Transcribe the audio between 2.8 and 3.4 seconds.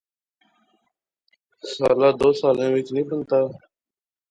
نی بنتا